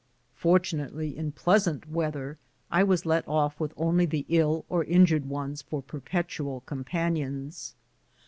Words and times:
Fortunately, 0.33 1.15
in 1.15 1.31
pleasant 1.31 1.87
weather, 1.87 2.39
I 2.71 2.83
was 2.83 3.05
let 3.05 3.27
off 3.27 3.59
with 3.59 3.71
only 3.77 4.07
the 4.07 4.25
ill 4.29 4.65
or 4.67 4.83
injured 4.85 5.27
ones 5.29 5.61
for 5.61 5.83
perpetual 5.83 6.61
companions. 6.61 7.75